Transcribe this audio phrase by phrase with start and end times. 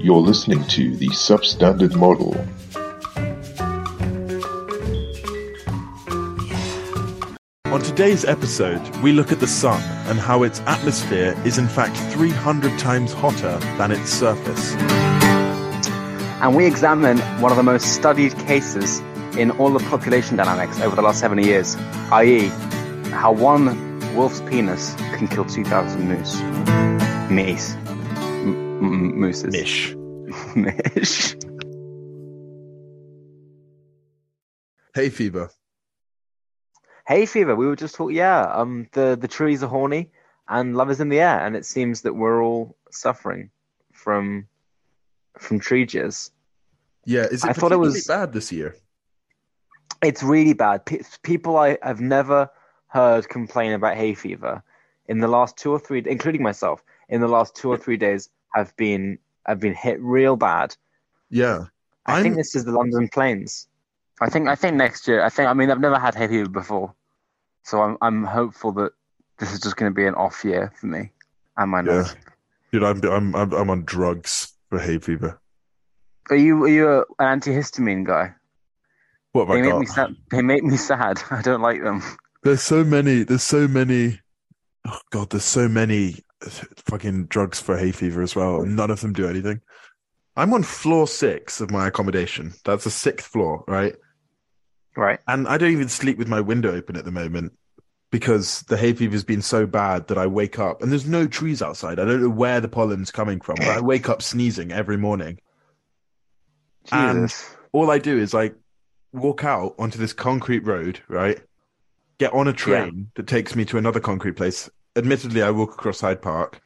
[0.00, 2.32] You're listening to the Substandard Model.
[7.66, 11.96] On today's episode, we look at the sun and how its atmosphere is in fact
[12.12, 14.74] 300 times hotter than its surface.
[16.40, 19.00] and we examine one of the most studied cases
[19.36, 21.76] in all of population dynamics over the last 70 years,
[22.12, 22.46] i.e.,
[23.10, 26.36] how one wolf's penis can kill 2,000 moose.
[27.28, 27.87] Meese.
[28.80, 29.54] M- m- mooses.
[29.54, 29.94] Ish.
[30.54, 31.34] Mish.
[34.94, 35.50] Hay fever.
[37.06, 37.54] Hay fever.
[37.56, 38.16] We were just talking.
[38.16, 38.42] Yeah.
[38.42, 38.88] Um.
[38.92, 40.10] The the trees are horny,
[40.48, 43.50] and love is in the air, and it seems that we're all suffering
[43.92, 44.46] from
[45.38, 46.30] from tree jizz.
[47.04, 48.74] Yeah, is it I thought it was- bad this year?
[50.02, 50.84] It's really bad.
[50.86, 52.48] Pe- people I have never
[52.88, 54.62] heard complain about hay fever
[55.06, 58.28] in the last two or three, including myself, in the last two or three days
[58.54, 60.76] have been have been hit real bad.
[61.30, 61.64] Yeah.
[62.06, 63.66] I I'm- think this is the London planes.
[64.20, 65.22] I think I think next year.
[65.24, 66.92] I think I mean I've never had hay fever before,
[67.62, 68.92] so I'm I'm hopeful that
[69.38, 71.12] this is just going to be an off year for me
[71.56, 71.84] and my Yeah.
[71.84, 72.16] nose.
[72.72, 75.40] Dude, I'm, I'm, I'm, I'm on drugs for hay fever.
[76.30, 78.34] Are you are you a, an antihistamine guy?
[79.32, 79.80] What have They I make got?
[79.80, 80.16] me sad.
[80.30, 81.22] They make me sad.
[81.30, 82.02] I don't like them.
[82.42, 83.22] There's so many.
[83.22, 84.20] There's so many.
[84.86, 89.00] Oh God, there's so many fucking drugs for hay fever as well, and none of
[89.00, 89.60] them do anything.
[90.36, 92.54] I'm on floor six of my accommodation.
[92.64, 93.94] That's the sixth floor, right?
[94.96, 95.18] Right.
[95.26, 97.52] And I don't even sleep with my window open at the moment
[98.10, 101.60] because the hay fever's been so bad that I wake up and there's no trees
[101.60, 101.98] outside.
[101.98, 105.38] I don't know where the pollen's coming from, but I wake up sneezing every morning.
[106.92, 107.34] And-
[107.72, 108.54] All I do is like
[109.12, 111.38] walk out onto this concrete road, right?
[112.18, 114.70] Get on a train that takes me to another concrete place.
[114.98, 116.60] Admittedly, I walk across Hyde Park,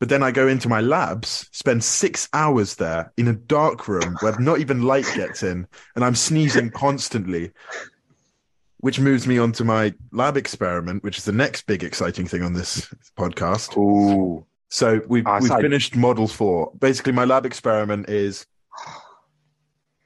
[0.00, 4.16] but then I go into my labs, spend six hours there in a dark room
[4.20, 7.52] where not even light gets in, and I'm sneezing constantly.
[8.80, 12.44] Which moves me on to my lab experiment, which is the next big exciting thing
[12.44, 13.76] on this podcast.
[13.76, 14.46] Ooh.
[14.70, 16.72] So we've Ah, we've finished model four.
[16.78, 18.46] Basically, my lab experiment is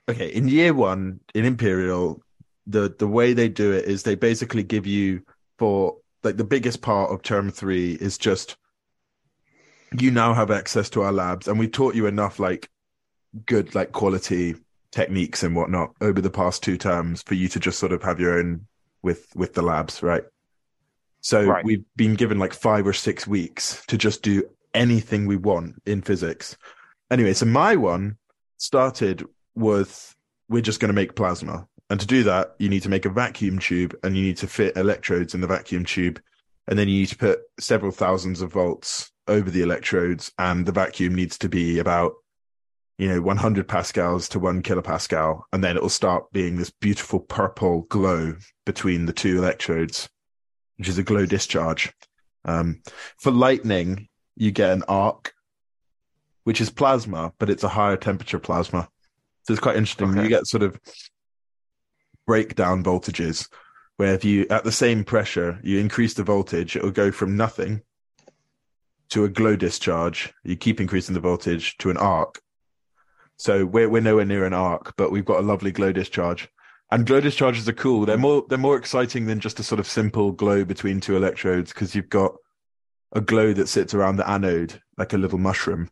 [0.09, 0.29] okay.
[0.29, 2.23] In year one in Imperial,
[2.67, 5.23] the the way they do it is they basically give you
[5.59, 8.57] for like the biggest part of term three is just
[9.99, 12.71] you now have access to our labs, and we taught you enough like
[13.47, 14.55] good like quality
[14.91, 18.21] techniques and whatnot over the past two terms for you to just sort of have
[18.21, 18.67] your own
[19.03, 20.25] with with the labs, right?
[21.21, 21.65] So Right.
[21.65, 24.45] we've been given like five or six weeks to just do
[24.75, 26.57] anything we want in physics.
[27.11, 28.17] Anyway, so my one
[28.57, 29.25] started
[29.55, 30.15] with
[30.49, 31.67] we're just going to make plasma.
[31.93, 34.47] And to do that, you need to make a vacuum tube and you need to
[34.47, 36.23] fit electrodes in the vacuum tube.
[36.67, 40.33] And then you need to put several thousands of volts over the electrodes.
[40.39, 42.15] And the vacuum needs to be about,
[42.97, 45.43] you know, 100 pascals to one kilopascal.
[45.53, 50.09] And then it will start being this beautiful purple glow between the two electrodes,
[50.79, 51.93] which is a glow discharge.
[52.47, 52.81] Um,
[53.19, 55.35] for lightning, you get an arc,
[56.45, 58.89] which is plasma, but it's a higher temperature plasma.
[59.43, 60.13] So it's quite interesting.
[60.13, 60.23] Okay.
[60.23, 60.79] You get sort of
[62.27, 63.49] breakdown voltages
[63.97, 67.37] where if you, at the same pressure, you increase the voltage, it will go from
[67.37, 67.83] nothing
[69.11, 70.33] to a glow discharge.
[70.43, 72.41] You keep increasing the voltage to an arc.
[73.37, 76.49] So we're, we're nowhere near an arc, but we've got a lovely glow discharge.
[76.91, 78.07] And glow discharges are cool.
[78.07, 81.73] They're more, they're more exciting than just a sort of simple glow between two electrodes
[81.73, 82.35] because you've got
[83.13, 85.91] a glow that sits around the anode like a little mushroom.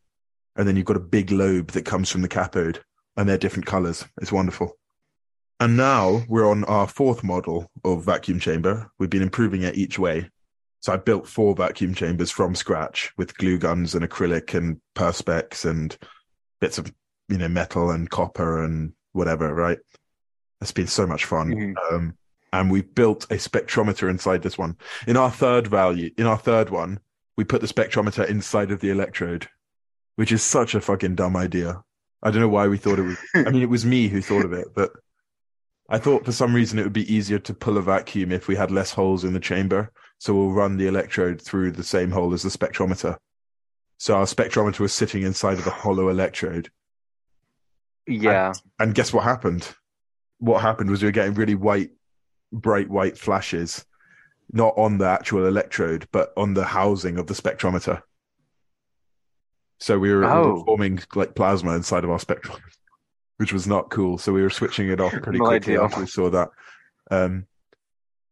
[0.56, 2.82] And then you've got a big lobe that comes from the cathode
[3.16, 4.04] and they're different colors.
[4.20, 4.79] It's wonderful.
[5.60, 8.90] And now we're on our fourth model of vacuum chamber.
[8.98, 10.30] We've been improving it each way.
[10.80, 15.68] So I built four vacuum chambers from scratch with glue guns and acrylic and perspex
[15.68, 15.96] and
[16.62, 16.90] bits of,
[17.28, 19.78] you know, metal and copper and whatever, right?
[20.62, 21.50] It's been so much fun.
[21.50, 21.92] Mhm.
[21.92, 22.16] Um,
[22.54, 24.76] and we built a spectrometer inside this one.
[25.06, 27.00] In our third value, in our third one,
[27.36, 29.46] we put the spectrometer inside of the electrode,
[30.16, 31.82] which is such a fucking dumb idea.
[32.22, 33.18] I don't know why we thought it was.
[33.34, 34.92] I mean, it was me who thought of it, but
[35.90, 38.54] I thought for some reason it would be easier to pull a vacuum if we
[38.54, 39.90] had less holes in the chamber.
[40.18, 43.16] So we'll run the electrode through the same hole as the spectrometer.
[43.98, 46.70] So our spectrometer was sitting inside of a hollow electrode.
[48.06, 48.52] Yeah.
[48.78, 49.68] And guess what happened?
[50.38, 51.90] What happened was we were getting really white,
[52.52, 53.84] bright white flashes,
[54.52, 58.02] not on the actual electrode, but on the housing of the spectrometer.
[59.78, 60.64] So we were, we were Oh.
[60.64, 62.60] forming like plasma inside of our spectrometer,
[63.40, 64.18] which was not cool.
[64.18, 65.84] So we were switching it off pretty Not quickly ideal.
[65.86, 66.50] after we saw that.
[67.10, 67.46] Um,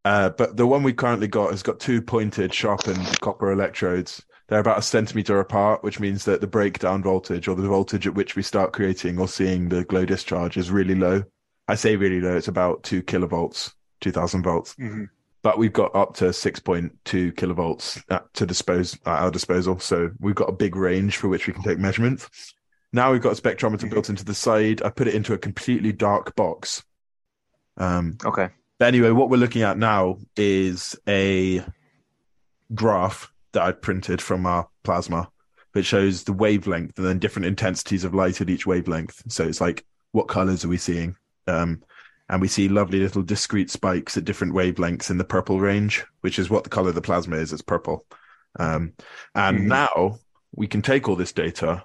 [0.04, 4.22] uh, but the one we currently got has got two pointed, sharpened copper electrodes.
[4.48, 8.14] they're about a centimeter apart, which means that the breakdown voltage or the voltage at
[8.14, 11.22] which we start creating or seeing the glow discharge is really low.
[11.68, 14.74] I say really low; it's about two kilovolts, two thousand volts.
[14.74, 15.04] Mm-hmm.
[15.42, 19.78] But we've got up to six point two kilovolts at, to dispose at our disposal,
[19.78, 22.54] so we've got a big range for which we can take measurements.
[22.92, 24.82] Now we've got a spectrometer built into the side.
[24.82, 26.82] I put it into a completely dark box.
[27.76, 28.48] Um, Okay.
[28.78, 31.64] but anyway, what we're looking at now is a
[32.74, 35.30] graph that I printed from our plasma,
[35.72, 39.22] which shows the wavelength and then different intensities of light at each wavelength.
[39.28, 41.16] So it's like, what colors are we seeing?
[41.46, 41.82] Um,
[42.30, 46.38] and we see lovely little discrete spikes at different wavelengths in the purple range, which
[46.38, 47.52] is what the color of the plasma is.
[47.52, 48.06] It's purple.
[48.58, 48.94] Um,
[49.34, 49.66] and Mhm.
[49.66, 50.18] now
[50.54, 51.84] we can take all this data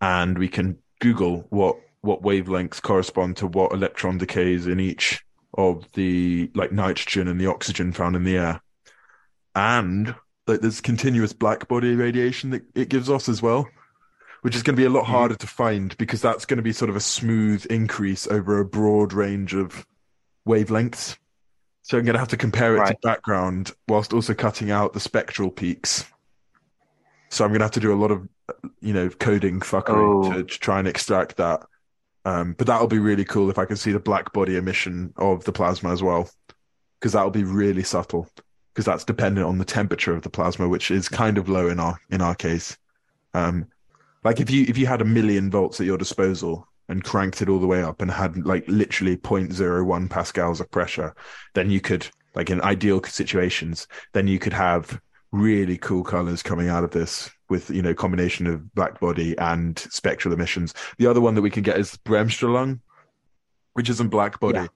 [0.00, 5.24] and we can Google what what wavelengths correspond to what electron decays in each
[5.58, 8.60] of the like nitrogen and the oxygen found in the air.
[9.54, 10.14] And
[10.46, 13.66] like there's continuous black body radiation that it gives us as well,
[14.42, 15.08] which is going to be a lot Mhm.
[15.08, 18.64] harder to find because that's going to be sort of a smooth increase over a
[18.64, 19.86] broad range of
[20.46, 21.16] wavelengths.
[21.82, 22.88] So I'm going to have to compare it Right.
[23.00, 26.04] to background whilst also cutting out the spectral peaks.
[27.30, 28.28] So I'm going to have to do a lot of,
[28.80, 30.32] you know, coding fuckery Oh.
[30.32, 31.64] to, to try and extract that.
[32.24, 35.44] Um, but that'll be really cool if I can see the black body emission of
[35.44, 36.28] the plasma as well,
[36.98, 38.28] because that'll be really subtle.
[38.74, 41.80] Because that's dependent on the temperature of the plasma, which is kind of low in
[41.80, 42.76] our in our case.
[43.32, 43.66] Um,
[44.24, 47.48] like if you if you had a million volts at your disposal and cranked it
[47.48, 51.14] all the way up and had like literally 0.01 pascals of pressure,
[51.54, 55.00] then you could like in ideal situations, then you could have
[55.32, 59.78] really cool colors coming out of this with you know combination of black body and
[59.78, 60.74] spectral emissions.
[60.98, 62.80] The other one that we can get is Bremsstrahlung,
[63.74, 64.60] which isn't black body.
[64.60, 64.66] Yeah.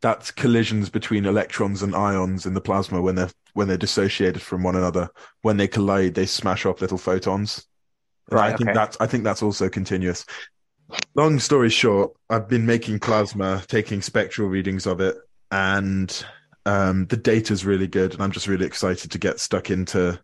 [0.00, 4.62] That's collisions between electrons and ions in the plasma when they're when they're dissociated from
[4.62, 5.08] one another.
[5.42, 7.66] When they collide, they smash off little photons.
[8.30, 8.74] And Right, I think okay.
[8.74, 10.26] that's I think that's also continuous.
[11.14, 15.16] Long story short, I've been making plasma, taking spectral readings of it,
[15.50, 16.24] and
[16.66, 20.18] um, the data's really good, and I'm just really excited to get stuck into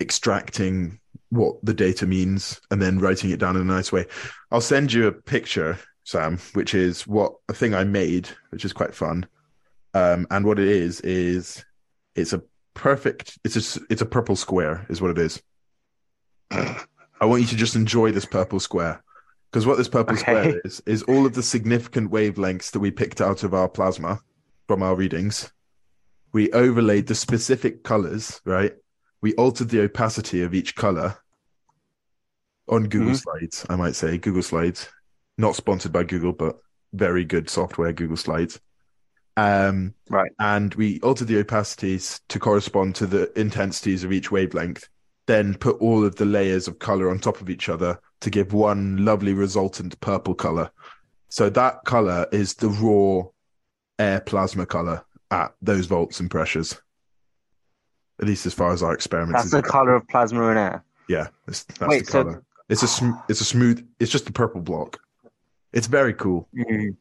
[0.00, 0.98] extracting
[1.30, 4.06] what the data means and then writing it down in a nice way.
[4.50, 8.72] I'll send you a picture, Sam, which is what a thing I made, which is
[8.72, 9.26] quite fun.
[9.94, 11.64] Um, and what it is is
[12.16, 12.42] it's a
[12.74, 13.38] perfect.
[13.44, 15.42] It's a it's a purple square, is what it is.
[16.50, 19.02] I want you to just enjoy this purple square
[19.50, 20.22] because what this purple Okay.
[20.22, 24.20] square is is all of the significant wavelengths that we picked out of our plasma
[24.66, 25.52] from our readings.
[26.34, 28.74] We overlaid the specific colors, right?
[29.22, 31.16] We altered the opacity of each color
[32.68, 33.22] on Google Mhm.
[33.22, 34.88] Slides, I might say, Google Slides.
[35.38, 36.58] Not sponsored by Google, but
[36.92, 38.60] very good software, Google Slides.
[39.36, 40.32] Um, Right.
[40.40, 44.88] and we altered the opacities to correspond to the intensities of each wavelength,
[45.26, 48.52] then put all of the layers of color on top of each other to give
[48.52, 50.72] one lovely resultant purple color.
[51.28, 53.28] So that color is the raw
[54.00, 55.04] air plasma color
[55.34, 56.80] at those volts and pressures.
[58.20, 59.50] At least as far as our experiments.
[59.50, 60.84] That's the color of plasma and air.
[61.08, 62.42] Yeah, it's, that's Wait, the so- color.
[62.70, 63.86] It's a sm- it's a smooth.
[64.00, 64.98] It's just a purple block.
[65.74, 66.48] It's very cool.
[66.56, 66.96] Mhm.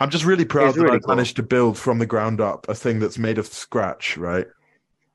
[0.00, 1.14] I'm just really proud that really I've cool.
[1.14, 4.46] managed to build from the ground up a thing that's made of scratch, right?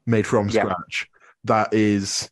[0.07, 0.63] Made from Yeah.
[0.63, 1.09] scratch.
[1.43, 2.31] That is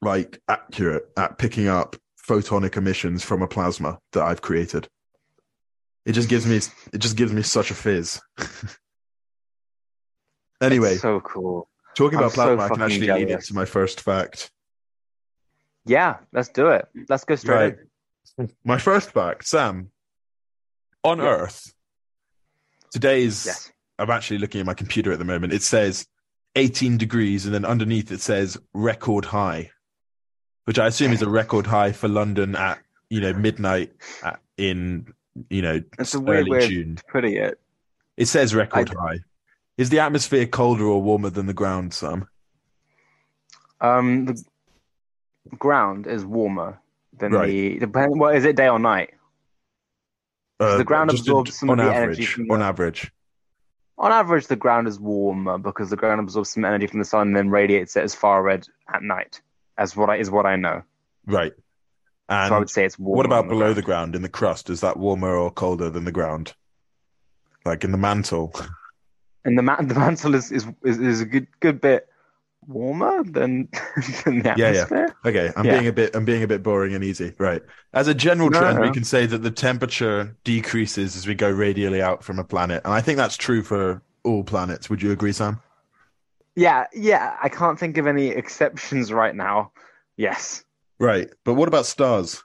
[0.00, 1.96] like accurate at picking up
[2.26, 4.88] photonic emissions from a plasma that I've created.
[6.08, 8.20] It just gives me it just gives me such a fizz.
[10.62, 11.68] anyway, It's so cool.
[11.94, 13.44] talking I'm about so I can actually lead jealous.
[13.50, 14.50] into my first fact.
[15.84, 16.86] Yeah, let's do it.
[17.08, 17.76] Let's go straight
[18.38, 18.50] Right.
[18.64, 19.90] My first fact, Sam,
[21.04, 21.24] on Yeah.
[21.26, 21.74] Earth,
[22.90, 23.72] today's Yes.
[23.98, 25.52] I'm actually looking at my computer at the moment.
[25.52, 26.06] It says
[26.56, 29.72] 18 degrees, and then underneath it says record high,
[30.64, 32.78] which I assume is a record high for London at
[33.10, 35.12] you know midnight at, in
[35.50, 36.92] you know It's a weird way June.
[36.98, 37.58] of putting it.
[38.16, 39.18] It says record I- high.
[39.76, 42.26] Is the atmosphere colder or warmer than the ground, Sam?
[43.80, 46.80] Um, the ground is warmer
[47.16, 47.46] than Right.
[47.46, 47.78] the.
[47.78, 49.14] Depend, what is it, day or night?
[50.58, 52.18] Uh, the ground absorbs some on of the average.
[52.18, 53.12] energy from on the- average,
[53.98, 57.28] On average, the ground is warmer because the ground absorbs some energy from the sun
[57.28, 59.40] and then radiates it as far red at night.
[59.76, 60.82] As what I is what I know.
[61.26, 61.52] right?
[62.28, 63.16] And so I would say it's warmer.
[63.16, 63.76] What about below ground.
[63.76, 64.70] the ground in the crust?
[64.70, 66.54] Is that warmer or colder than the ground?
[67.64, 68.52] Like in the mantle?
[69.44, 72.08] And the man, the mantle is, is is is a good good bit
[72.66, 73.68] warmer than,
[74.24, 74.66] than the Yeah, yeah.
[74.82, 75.16] atmosphere.
[75.24, 75.72] Okay, I'm Yeah.
[75.72, 77.32] being a bit I'm being a bit boring and easy.
[77.38, 77.62] Right.
[77.94, 81.50] As a general No, trend, we can say that the temperature decreases as we go
[81.50, 82.82] radially out from a planet.
[82.84, 84.90] And I think that's true for all planets.
[84.90, 85.60] Would you agree, Sam?
[86.56, 87.36] Yeah, yeah.
[87.42, 89.72] I can't think of any exceptions right now.
[90.16, 90.64] Yes.
[90.98, 91.28] Right.
[91.44, 92.42] But what about stars?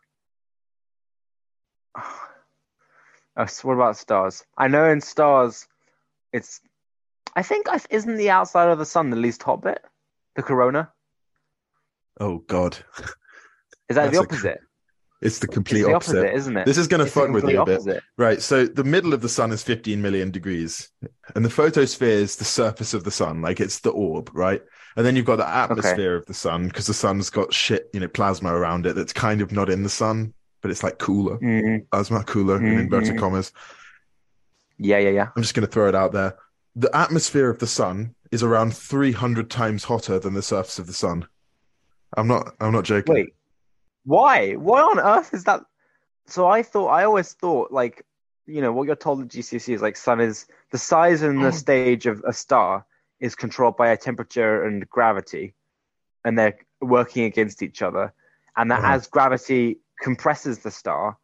[3.36, 4.44] Uh, what about stars?
[4.60, 5.68] I know in stars,
[6.32, 6.62] it's.
[7.36, 9.84] I think isn't the outside of the sun the least hot bit,
[10.36, 10.92] the corona.
[12.20, 12.78] Oh God,
[13.90, 14.60] Is that That's the opposite?
[15.26, 16.20] It's the It's complete the opposite.
[16.20, 16.66] opposite, isn't it?
[16.66, 17.76] This is going to It's fuck with you a bit.
[17.76, 18.04] opposite.
[18.18, 18.42] Right.
[18.42, 20.90] So the middle of the sun is 15 million degrees,
[21.36, 24.62] and the photosphere is the surface of the sun, like it's the orb, right?
[24.96, 28.00] And then you've got the atmosphere of the sun because the sun's got shit, you
[28.00, 31.38] know, plasma around it that's kind of not in the sun, but it's like cooler
[31.40, 31.90] Mhm.
[31.92, 32.80] plasma, cooler in Mhm.
[32.82, 33.52] inverted commas.
[34.78, 35.28] Yeah, yeah, yeah.
[35.36, 36.36] I'm just going to throw it out there.
[36.76, 40.94] The atmosphere of the sun is around 300 times hotter than the surface of the
[40.94, 41.28] sun.
[42.18, 42.54] I'm not.
[42.60, 43.14] I'm not joking.
[43.14, 43.34] Wait,
[44.06, 44.54] why?
[44.54, 45.62] Why on earth is that?
[46.28, 48.06] So I thought, I always thought, like,
[48.46, 51.52] you know, what you're told at GCSE is like, sun is the size and the
[51.52, 52.86] stage of a star
[53.20, 55.54] is controlled by a temperature and gravity,
[56.26, 58.14] and they're working against each other,
[58.58, 58.94] and that Uh-huh.
[58.94, 61.18] as gravity compresses the star,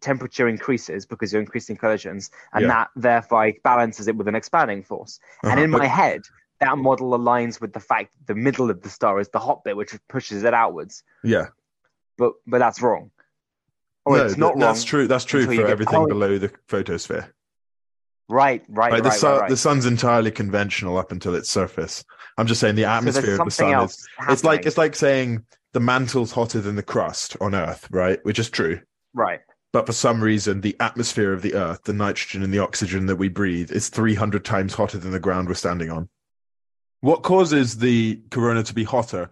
[0.00, 2.68] temperature increases because you're increasing collisions, and Yeah.
[2.68, 5.20] that thereby balances it with an expanding force.
[5.44, 5.62] And Uh-huh.
[5.64, 6.22] in But- my head,
[6.60, 9.62] that model aligns with the fact that the middle of the star is the hot
[9.62, 11.48] bit, which pushes it outwards yeah,
[12.18, 13.10] but but that's wrong.
[14.04, 14.60] Or no, it's not wrong.
[14.60, 15.06] that's true.
[15.06, 16.08] That's true for everything cold.
[16.08, 17.32] below the photosphere.
[18.30, 19.50] Right, right, Right, right, the right, sun, right.
[19.50, 22.04] the sun's entirely conventional up until its surface.
[22.36, 24.06] I'm just saying the atmosphere there's of the sun is.
[24.28, 28.22] It's like it's like saying the mantle's hotter than the crust on Earth, right?
[28.24, 28.80] Which is true.
[29.14, 29.40] right.
[29.70, 33.16] But for some reason, the atmosphere of the Earth, the nitrogen and the oxygen that
[33.16, 36.08] we breathe, is 300 times hotter than the ground we're standing on.
[37.00, 39.28] What causes the corona to be hotter?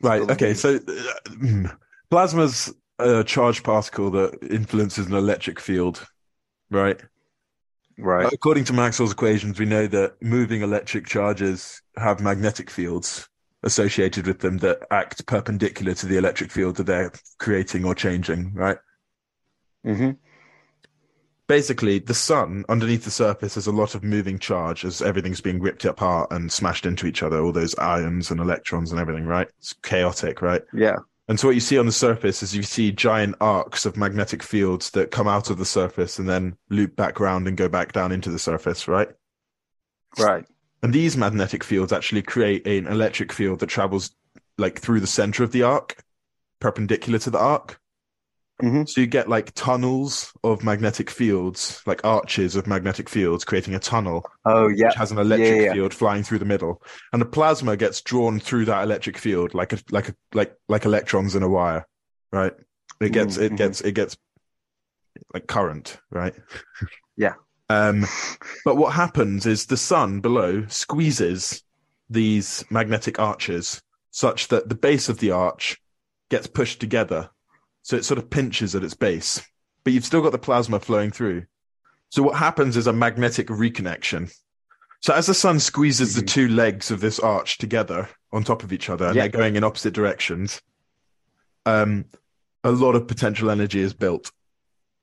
[0.00, 0.22] Right.
[0.22, 0.54] Okay.
[0.54, 0.80] So, uh,
[1.26, 1.76] mm,
[2.10, 6.06] plasma's a charged particle that influences an electric field,
[6.70, 7.00] right?
[7.98, 8.32] Right.
[8.32, 13.28] According to Maxwell's equations, we know that moving electric charges have magnetic fields
[13.62, 18.54] associated with them that act perpendicular to the electric field that they're creating or changing,
[18.54, 18.78] right?
[19.84, 20.10] hmm
[21.46, 25.60] basically the sun underneath the surface has a lot of moving charge as everything's being
[25.60, 29.48] ripped apart and smashed into each other all those ions and electrons and everything right
[29.58, 30.94] it's chaotic right Yeah.
[31.30, 34.42] And so what you see on the surface is you see giant arcs of magnetic
[34.42, 37.92] fields that come out of the surface and then loop back around and go back
[37.92, 39.08] down into the surface right
[40.18, 40.44] Right.
[40.82, 44.10] and these magnetic fields actually create an electric field that travels
[44.58, 46.02] like through the center of the arc
[46.58, 47.79] perpendicular to the arc
[48.60, 53.74] hmm so you get like tunnels of magnetic fields, like arches of magnetic fields, creating
[53.74, 54.92] a tunnel Oh yeah.
[54.92, 55.74] which has an electric Yeah, yeah.
[55.74, 59.72] field flying through the middle, and the plasma gets drawn through that electric field, like
[59.74, 61.86] a like a like like electrons in a wire,
[62.32, 62.54] right?
[63.00, 63.56] It gets Mhm, it mhm.
[63.56, 64.16] gets it gets
[65.34, 66.34] like current, right?
[67.16, 67.34] Yeah.
[67.68, 68.04] Um,
[68.64, 71.62] but what happens is the sun below squeezes
[72.08, 75.78] these magnetic arches such that the base of the arch
[76.30, 77.30] gets pushed together.
[77.90, 79.42] So it sort of pinches at its base,
[79.82, 81.46] but you've still got the plasma flowing through.
[82.10, 84.32] So what happens is a magnetic reconnection.
[85.00, 86.28] So as the sun squeezes the Mhm.
[86.28, 89.22] two legs of this arch together on top of each other and Yeah.
[89.22, 90.60] they're going in opposite directions,
[91.66, 92.04] um,
[92.62, 94.30] a lot of potential energy is built.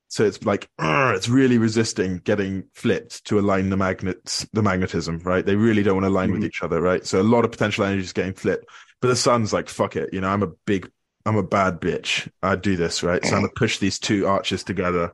[0.08, 5.46] So it's like it's really resisting getting flipped to align the magnets, the magnetism, right?
[5.46, 6.46] They really don't want to align with Mhm.
[6.48, 7.06] each other, right?
[7.06, 8.64] So a lot of potential energy is getting flipped.
[9.02, 10.90] But the sun's like, fuck it, you know, I'm a big,
[11.28, 12.30] I'm a bad bitch.
[12.42, 13.24] I do this, right?
[13.24, 15.12] So I'm gonna push these two arches together.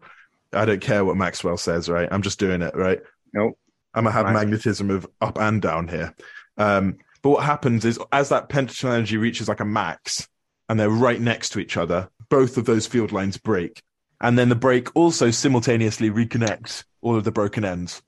[0.53, 2.08] I don't care what Maxwell says, right?
[2.12, 3.01] I'm just doing it, right?
[3.34, 3.58] Nope.
[3.96, 4.34] I'm gonna have Right.
[4.34, 6.13] magnetism of up and down here.
[6.58, 10.27] Um, but what happens is as that potential energy reaches like a max
[10.70, 13.82] and they're right next to each other, both of those field lines break.
[14.22, 18.03] And then the break also simultaneously reconnects all of the broken ends.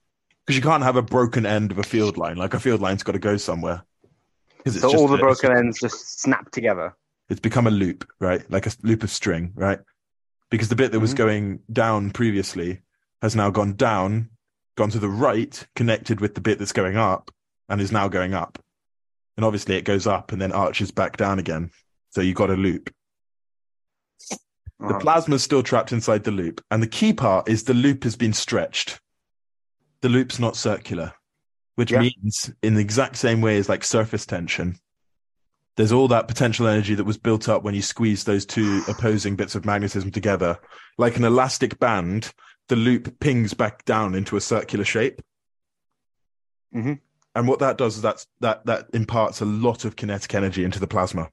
[0.46, 2.38] Because you can't have a broken end of a field line.
[2.38, 3.84] Like a field line's got to go somewhere.
[4.64, 6.96] it's So just all the broken ends just snap together.
[7.30, 8.50] It's become a loop, right?
[8.52, 9.80] Like a loop of string, right?
[10.50, 11.18] Because the bit that was Mhm.
[11.18, 12.82] going down previously
[13.22, 14.30] has now gone down,
[14.76, 17.32] gone to the right, connected with the bit that's going up,
[17.68, 18.60] and is now going up.
[19.38, 21.72] And obviously it goes up and then arches back down again.
[22.12, 22.94] So you've got a loop.
[24.30, 24.38] The
[24.80, 25.00] Uh-huh.
[25.00, 26.62] plasma's still trapped inside the loop.
[26.70, 29.00] And the key part is the loop has been stretched.
[30.02, 31.14] The loop's not circular,
[31.76, 32.02] which Yeah.
[32.02, 34.78] means in the exact same way as like surface tension,
[35.78, 39.36] there's all that potential energy that was built up when you squeeze those two opposing
[39.36, 40.58] bits of magnetism together.
[40.98, 42.34] Like an elastic band,
[42.68, 45.22] the loop pings back down into a circular shape.
[46.74, 47.00] Mhm.
[47.36, 50.80] And what that does is that's, that, that imparts a lot of kinetic energy into
[50.80, 51.30] the plasma,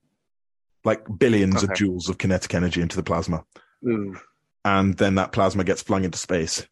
[0.85, 3.45] like billions of joules of kinetic energy into the plasma
[3.87, 4.19] Ooh.
[4.65, 6.67] and then that plasma gets flung into space.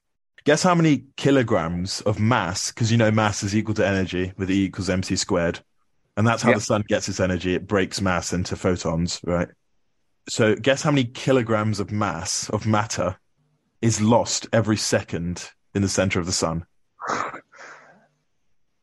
[0.45, 4.51] Guess how many kilograms of mass, because you know mass is equal to energy with
[4.51, 5.61] E equals mc squared.
[6.17, 6.59] And that's how Yep.
[6.59, 7.55] the sun gets its energy.
[7.55, 9.49] It breaks mass into photons, right?
[10.29, 13.17] So guess how many kilograms of mass, of matter,
[13.81, 16.67] is lost every second in the center of the sun?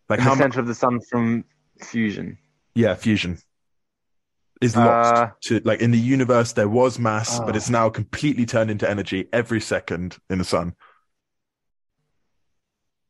[0.10, 1.44] Like In how the center of the sun from
[1.84, 2.38] fusion.
[2.76, 3.40] Yeah, fusion
[4.62, 6.54] is lost Uh, to like in the universe.
[6.54, 7.58] There was mass, but Oh.
[7.58, 10.76] it's now completely turned into energy every second in the sun.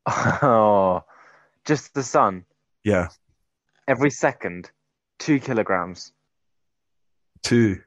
[0.42, 1.04] Oh,
[1.66, 2.46] just the sun.
[2.84, 3.10] Yeah,
[3.88, 4.70] Every second,
[5.20, 6.12] two kilograms,
[7.44, 7.82] two.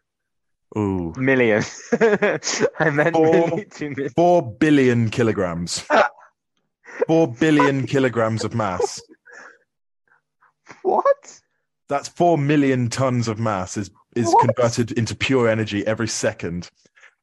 [0.79, 1.65] Ooh, million,
[2.01, 3.25] and then Four.
[3.33, 4.13] really two million.
[4.15, 5.85] four billion kilograms.
[7.09, 9.01] Four billion kilograms of mass.
[10.83, 11.41] What?
[11.89, 14.47] That's four million tons of mass is is What?
[14.47, 16.71] converted into pure energy every second.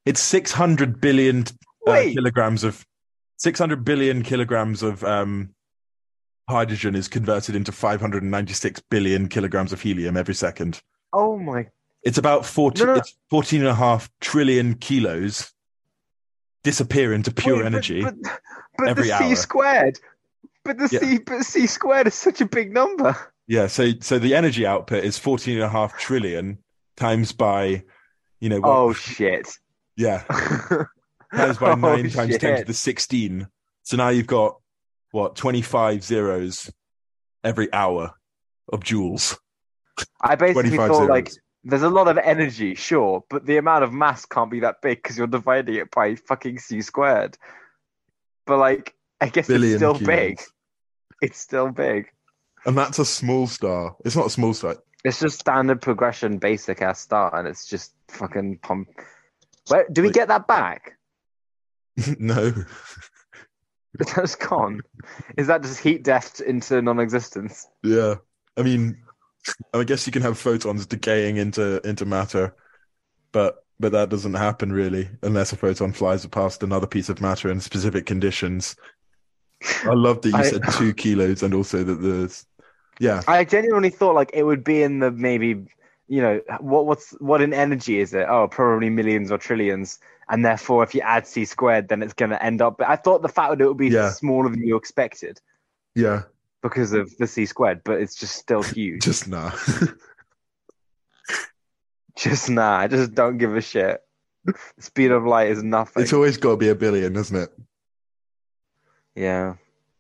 [0.06, 1.46] It's six hundred billion
[1.88, 2.86] uh, kilograms of
[3.38, 5.50] six hundred billion kilograms of um,
[6.50, 10.82] hydrogen is converted into five hundred and ninety six billion kilograms of helium every second.
[11.14, 11.68] Oh my!
[12.04, 13.00] It's about 40, No, no.
[13.00, 15.52] It's 14 and a half trillion kilos
[16.64, 18.02] disappear into pure Wait, but- energy.
[18.04, 18.16] But,
[18.78, 19.24] but, every the hour.
[19.30, 20.00] c squared.
[20.64, 21.00] But the Yeah.
[21.00, 23.16] c, but c squared is such a big number.
[23.48, 26.58] Yeah, so so the energy output is 14 and a half trillion
[26.98, 27.84] times by,
[28.40, 29.48] you know, what, Oh shit!
[29.96, 30.24] yeah,
[31.36, 33.48] times by Oh, 9 times 10 to the 16.
[33.84, 34.60] So now you've got,
[35.18, 36.72] what, 25 zeros
[37.44, 38.12] every hour
[38.72, 39.36] of joules.
[40.22, 41.10] I basically thought zeros.
[41.10, 41.32] like
[41.64, 45.00] there's a lot of energy, sure, but the amount of mass can't be that big
[45.02, 47.36] because you're dividing it by fucking c squared.
[48.46, 50.08] But like, I guess it's still kilos.
[50.08, 50.40] big.
[51.22, 52.10] It's still big.
[52.68, 53.96] And that's a small star.
[54.06, 54.76] It's not a small star.
[55.04, 58.90] It's just standard progression, basic ass star, and it's just fucking pump.
[59.68, 60.94] Where do we Like- get that back?
[62.20, 62.54] no.
[64.16, 64.82] That's gone.
[65.38, 67.68] Is that just heat death into non-existence?
[67.84, 68.16] Yeah.
[68.58, 68.98] I mean,
[69.74, 72.56] I guess you can have photons decaying into into matter,
[73.32, 77.50] but but that doesn't happen really unless a photon flies past another piece of matter
[77.50, 78.76] in specific conditions.
[79.84, 82.44] I love that you I- said two kilos and also that the
[83.00, 85.66] yeah I genuinely thought like it would be in the maybe
[86.08, 88.26] you know what what's what an energy is it?
[88.30, 92.32] Oh, probably millions or trillions, and therefore if you add c squared, then it's going
[92.32, 92.78] to end up.
[92.78, 94.12] But I thought the fact that it would be Yeah.
[94.12, 95.40] smaller than you expected
[95.96, 96.24] yeah
[96.62, 99.04] because of the c squared, but it's just still huge.
[99.04, 99.52] just nah.
[102.18, 104.02] just nah, I just don't give a shit.
[104.46, 106.04] The speed of light is nothing.
[106.04, 107.50] it's always got to be a billion, isn't it?
[109.16, 109.56] yeah.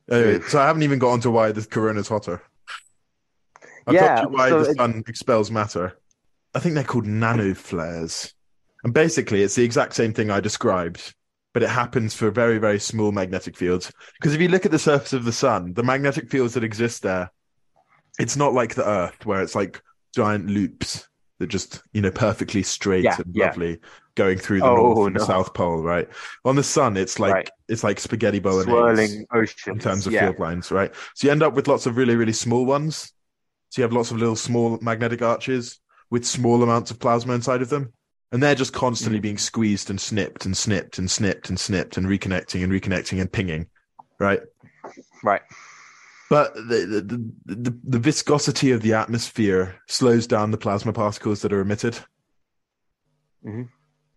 [0.10, 0.50] Anyway, Oof.
[0.50, 2.41] so I haven't even got onto why the corona's hotter.
[3.88, 5.97] I've Yeah, you why so the sun expels matter.
[6.54, 8.34] I think they're called nanoflares.
[8.84, 11.13] And basically, it's the exact same thing I described,
[11.54, 13.91] but it happens for very, very small magnetic fields.
[14.19, 17.02] Because if you look at the surface of the sun, the magnetic fields that exist
[17.04, 17.32] there,
[18.19, 19.82] it's not like the Earth, where it's like
[20.15, 21.08] giant loops
[21.39, 23.45] that just, you know, perfectly straight Yeah, and yeah.
[23.45, 23.80] lovely
[24.15, 25.26] going through the Oh, north and the no.
[25.26, 26.08] south pole, right?
[26.45, 27.50] On the sun, it's like Right.
[27.67, 29.67] it's like spaghetti bolognese Swirling oceans.
[29.67, 30.21] in terms of yeah.
[30.21, 30.93] field lines, right?
[31.13, 33.13] So you end up with lots of really, really small ones.
[33.69, 37.62] So you have lots of little small magnetic arches with small amounts of plasma inside
[37.62, 37.93] of them.
[38.32, 39.23] And they're just constantly Mm.
[39.23, 43.32] being squeezed and snipped and snipped and snipped and snipped and reconnecting and reconnecting and
[43.32, 43.67] pinging,
[44.19, 44.41] right?
[45.23, 45.41] Right.
[46.30, 51.53] But the, the, the, the viscosity of the atmosphere slows down the plasma particles that
[51.53, 51.97] are emitted.
[53.45, 53.69] Mhm.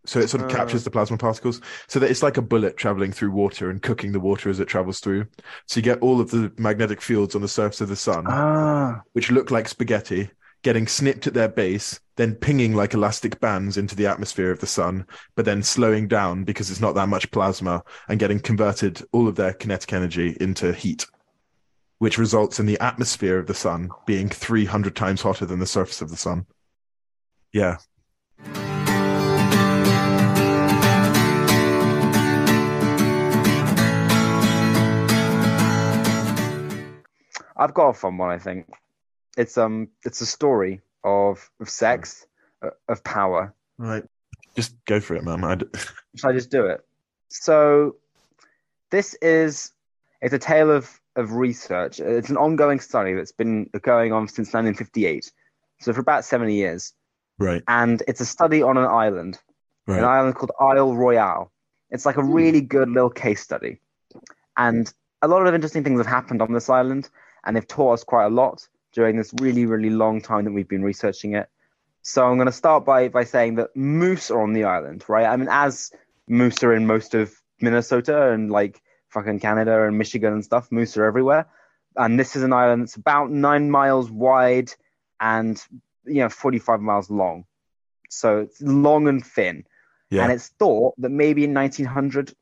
[0.07, 0.55] So it sort of Uh.
[0.55, 1.61] captures the plasma particles.
[1.89, 4.69] So that it's like a bullet traveling through water and cooking the water as it
[4.69, 5.27] travels through.
[5.67, 9.03] So you get all of the magnetic fields on the surface of the sun, Ah.
[9.13, 10.31] which look like spaghetti,
[10.63, 14.67] getting snipped at their base, then pinging like elastic bands into the atmosphere of the
[14.67, 19.27] sun, but then slowing down because it's not that much plasma and getting converted all
[19.27, 21.07] of their kinetic energy into heat,
[21.99, 26.03] which results in the atmosphere of the sun being 300 times hotter than the surface
[26.03, 26.45] of the sun.
[27.53, 27.79] Yeah.
[37.61, 38.31] I've got a fun one.
[38.31, 38.67] I think
[39.37, 42.27] it's um it's a story of of sex,
[42.63, 43.55] uh, of power.
[43.77, 44.03] Right.
[44.57, 45.45] Just go for it, man.
[45.45, 45.67] I d-
[46.17, 46.85] Shall I just do it?
[47.29, 47.97] So
[48.91, 49.73] this is
[50.23, 52.01] it's a tale of of research.
[52.01, 55.31] It's an ongoing study that's been going on since 1958,
[55.81, 56.93] so for about 70 years,
[57.39, 57.63] right.
[57.67, 59.39] and it's a study on an island,
[59.87, 61.53] an island called Isle Royale.
[61.91, 63.81] It's like a really good little case study,
[64.57, 64.93] and
[65.23, 67.09] a lot of interesting things have happened on this island,
[67.45, 70.69] and they've taught us quite a lot during this really really long time that we've
[70.69, 71.49] been researching it.
[72.03, 75.27] So I'm going to start by by saying that moose are on the island, right?
[75.27, 75.93] I mean, as
[76.29, 80.97] moose are in most of Minnesota and like fucking Canada and Michigan and stuff, moose
[80.97, 81.47] are everywhere.
[81.97, 84.73] and this is an island that's about nine miles wide
[85.21, 85.63] and
[86.05, 87.45] you know 45 miles long.
[88.09, 89.65] So it's long and thin.
[90.11, 90.25] Yeah.
[90.25, 92.35] And it's thought that maybe in 1900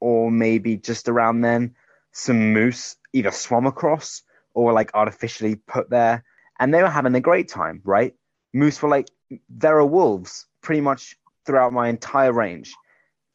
[0.00, 1.74] or maybe just around then,
[2.12, 4.22] some moose either swam across
[4.56, 6.24] or like artificially put there.
[6.58, 8.14] And they were having a great time, right?
[8.54, 9.06] Moose were like,
[9.50, 11.14] there are wolves pretty much
[11.44, 12.74] throughout my entire range.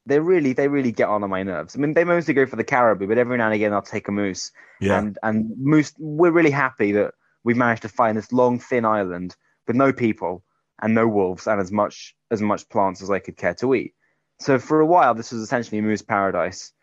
[0.08, 1.76] They really, they really get on my nerves.
[1.76, 4.08] I mean, they mostly go for the caribou, but every now and again I'll take
[4.08, 4.52] a moose.
[4.82, 4.98] yeah.
[4.98, 9.36] And and moose, we're really happy that we've managed to find this long, thin island
[9.68, 10.44] with no people
[10.82, 13.94] and no wolves and as much as much plants as I could care to eat.
[14.40, 16.74] So for a while, this was essentially a moose paradise.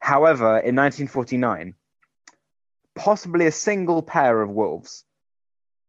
[0.00, 1.74] However, in 1949,
[2.94, 5.04] possibly a single pair of wolves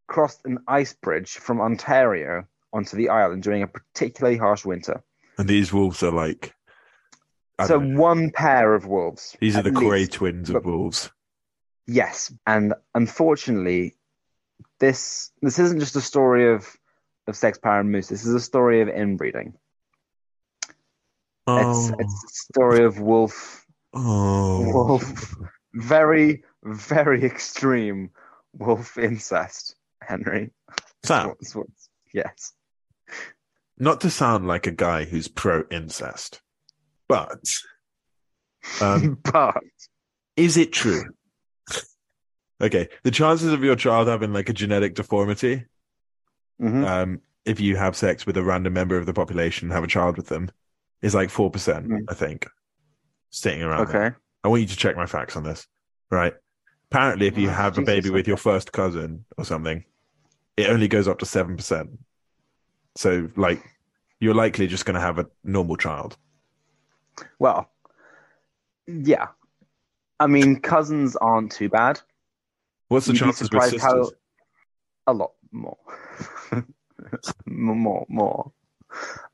[0.08, 5.04] crossed an ice bridge from Ontario onto the island during a particularly harsh winter.
[5.38, 6.54] and these wolves are like.
[7.60, 9.36] I So one pair of wolves.
[9.40, 11.12] these are the Grey twins of But- wolves.
[11.86, 13.96] Yes, and unfortunately,
[14.80, 16.66] this this isn't just a story of
[17.28, 18.08] of sex power and moose.
[18.08, 19.54] This is a story of inbreeding.
[20.66, 20.72] It's
[21.48, 24.72] Oh, it's a story of wolf, oh.
[24.74, 25.36] wolf,
[25.74, 28.10] very very extreme
[28.54, 29.76] wolf incest.
[30.02, 30.52] Henry,
[31.04, 32.54] Sam, What's- what's- yes,
[33.78, 36.42] not to sound like a guy who's pro incest,
[37.08, 37.50] but
[38.82, 39.58] um, but
[40.36, 41.04] is it true?
[42.62, 45.66] okay, the chances of your child having like a genetic deformity,
[46.62, 46.86] Mhm.
[46.88, 49.88] um, if you have sex with a random member of the population, and have a
[49.88, 50.50] child with them,
[51.02, 52.06] is like four percent, Mm.
[52.10, 52.48] I think.
[53.32, 53.88] Sitting around.
[53.90, 54.20] there.
[54.44, 55.68] I want you to check my facts on this.
[56.10, 56.34] Right.
[56.92, 59.84] Apparently, if you Wow, have a baby with your first cousin or something,
[60.58, 61.98] it only goes up to 7%.
[62.96, 63.64] So, like,
[64.20, 66.18] you're likely just going to have a normal child.
[67.40, 67.70] well,
[68.88, 69.30] yeah.
[70.20, 72.00] I mean, cousins aren't too bad.
[72.90, 74.20] What's the You'd chances with surprised how- sisters?
[75.08, 75.78] A lot more.
[77.46, 78.52] more, more.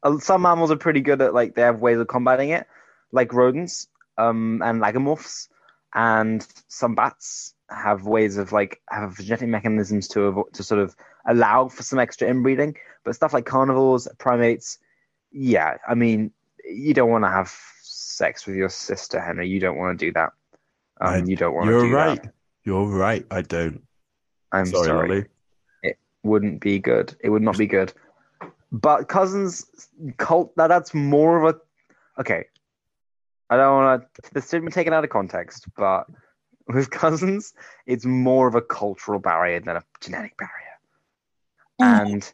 [0.02, 2.66] Uh, Some mammals are pretty good at like they have ways of combating it,
[3.12, 3.88] like rodents,
[4.20, 5.48] um, and lagomorphs,
[5.96, 10.96] and some bats have ways of like have genetic mechanisms to avo- to sort of
[11.28, 12.76] allow for some extra inbreeding.
[13.04, 14.78] But stuff like carnivores, primates,
[15.32, 16.32] yeah, I mean,
[16.66, 17.52] you don't want to have
[17.82, 19.48] sex with your sister, Henry.
[19.48, 20.34] You don't want to do that.
[21.02, 22.22] Um, I- you don't want to You're do right.
[22.24, 22.34] that.
[22.66, 23.26] You're right.
[23.32, 23.82] I don't.
[24.52, 25.08] I'm sorry, sorry.
[25.84, 25.94] Lolly.
[26.24, 27.16] wouldn't be good.
[27.22, 27.94] It would not be good.
[28.72, 29.66] But cousins
[30.18, 32.46] cult that that's more of a okay.
[33.50, 34.22] I don't want to.
[34.34, 36.06] This shouldn't be taken out of context, but
[36.68, 37.54] with cousins,
[37.86, 40.54] it's more of a cultural barrier than a genetic barrier.
[41.82, 42.32] And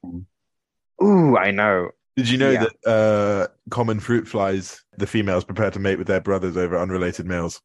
[1.01, 1.91] ooh, I know.
[2.17, 2.65] Did you know Yeah.
[2.83, 7.25] that uh, common fruit flies, the females prepare to mate with their brothers over unrelated
[7.25, 7.61] males?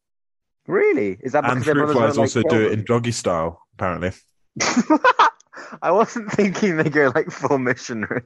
[0.67, 3.61] Really, is that because And fruit brothers flies also like, do it in doggy style,
[3.73, 4.11] apparently.
[5.81, 8.23] I wasn't thinking they go like full missionary.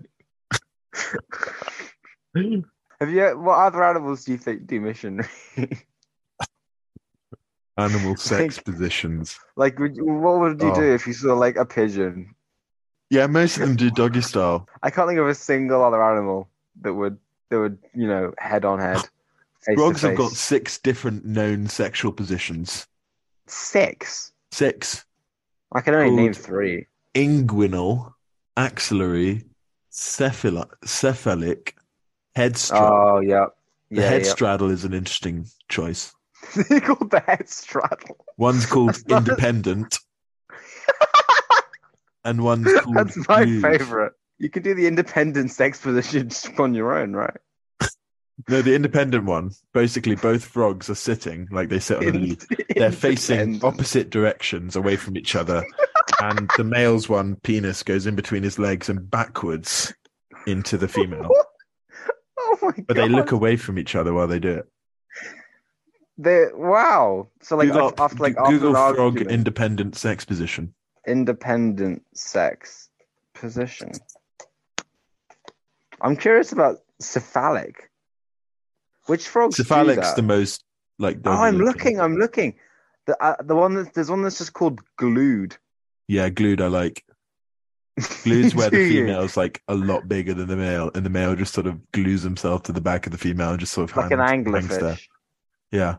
[2.99, 3.37] Have you?
[3.39, 5.27] What other animals do you think do missionary?
[7.77, 9.37] Animal sex Like- positions.
[9.55, 10.75] Like, would you, what would you Oh.
[10.75, 12.33] do if you saw like a pigeon?
[13.09, 14.67] Yeah, most of them do doggy style.
[14.81, 16.49] I can't think of a single other animal
[16.81, 17.17] that would
[17.49, 19.01] that would you know head on head.
[19.75, 22.87] Frogs have got six different known sexual positions.
[23.47, 24.31] six.
[24.51, 25.05] Six.
[25.73, 26.87] I can only name three.
[27.13, 28.13] Inguinal,
[28.57, 29.43] axillary,
[29.91, 31.75] cephali- cephalic,
[32.35, 32.87] head straddle.
[32.87, 33.47] Oh yeah,
[33.89, 34.09] the yeah.
[34.09, 34.31] head yeah.
[34.31, 36.13] straddle is an interesting choice.
[36.69, 38.25] They're called the head straddle.
[38.37, 39.99] One's called independent,
[42.25, 44.13] and one's called That's my favorite.
[44.37, 47.37] You can do the independent exposition on your own, right?
[48.49, 49.51] No, the independent one.
[49.73, 52.45] Basically, both frogs are sitting like they sit on a leaf.
[52.75, 55.63] They're facing opposite directions away from each other,
[56.21, 59.93] and the male's one penis goes in between his legs and backwards
[60.45, 61.29] into the female.
[62.61, 62.87] Oh my god!
[62.87, 64.67] But they look away from each other while they do it.
[66.17, 67.27] They wow.
[67.41, 70.73] So like Google, after, after like after Google an frog argument- independent sex position.
[71.07, 72.89] independent sex
[73.33, 73.91] position.
[76.01, 77.89] I'm curious about cephalic.
[79.07, 80.15] Which frogs do Cephalic's that?
[80.15, 80.63] the most
[80.99, 81.19] like.
[81.25, 81.99] oh, I'm doggy looking.
[81.99, 82.55] I'm looking.
[83.05, 85.57] The uh, the one that there's one that's just called glued.
[86.07, 86.61] Yeah, glued.
[86.61, 87.03] I like.
[88.23, 91.53] Glued's where the female's like a lot bigger than the male, and the male just
[91.53, 94.11] sort of glues himself to the back of the female and just sort of like
[94.11, 94.61] an hangs- there.
[94.61, 95.07] anglerfish.
[95.71, 95.95] Yeah,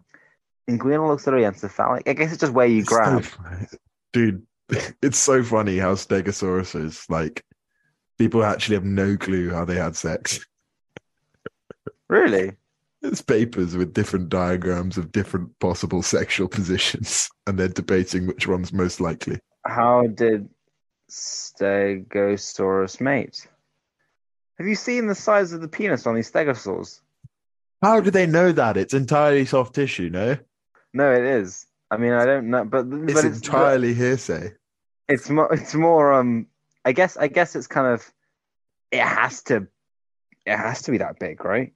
[0.68, 2.08] Inguinal and cephalic.
[2.08, 3.24] I guess it's just where you It's grab.
[3.24, 3.66] funny.
[4.12, 4.42] dude.
[5.00, 7.44] It's so funny how Stegosaurus is like
[8.18, 10.44] people actually have no clue how they had sex.
[12.08, 12.52] Really?
[13.02, 18.72] It's papers with different diagrams of different possible sexual positions, and they're debating which one's
[18.72, 19.38] most likely.
[19.64, 20.48] How did
[21.10, 23.46] Stegosaurus mate?
[24.58, 27.00] Have you seen the size of the penis on these stegosaurs?
[27.82, 28.76] How do they know that?
[28.76, 30.38] It's entirely soft tissue, no?
[30.94, 31.66] No, it is.
[31.90, 34.54] I mean, I don't know, but It's but it's entirely hearsay.
[35.08, 36.46] it's more it's more um.
[36.84, 38.12] I guess I guess it's kind of
[38.90, 39.66] it has to
[40.46, 41.72] it has to be that big, right?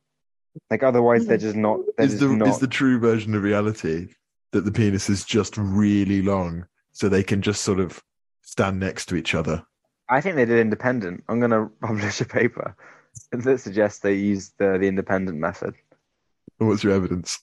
[0.70, 1.80] Like otherwise they're just not.
[1.96, 2.48] They're Is just the not.
[2.48, 4.08] is the true version of reality
[4.52, 8.02] that the penis is just really long, so they can just sort of
[8.50, 9.64] stand next to each other?
[10.08, 11.22] I think they did independent.
[11.28, 12.76] I'm going to publish a paper
[13.32, 15.74] that suggests they used the the independent method.
[16.58, 17.38] What's your evidence?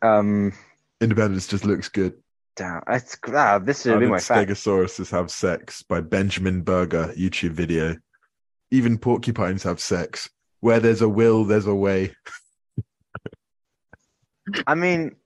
[0.00, 0.52] Um,
[1.00, 2.14] Independence just looks good.
[2.56, 4.48] damn, it's, ah, this should be my fact.
[4.48, 7.96] Stegosauruses have sex by Benjamin Berger YouTube video.
[8.70, 10.30] Even porcupines have sex.
[10.60, 12.14] Where there's a will, there's a way.
[14.66, 15.16] I mean,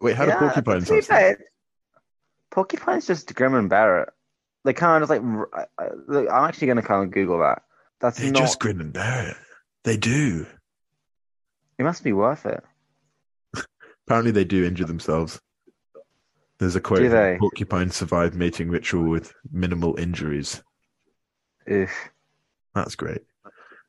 [0.00, 1.42] Wait, how yeah, do porcupines have sex?
[2.50, 4.08] Porcupines just grim and bear it.
[4.64, 5.66] They kind of just like.
[5.78, 7.62] I- Look, I'm actually going to kind of Google that.
[8.00, 8.40] That's They not.
[8.40, 9.36] just Grim and bear it.
[9.84, 10.46] They do.
[11.78, 12.62] It must be worth it.
[14.06, 15.40] Apparently, they do injure themselves.
[16.58, 17.36] There's a quote: Do they?
[17.38, 20.62] "Porcupines survive mating ritual with minimal injuries."
[21.70, 21.90] Oof.
[22.74, 23.22] That's great.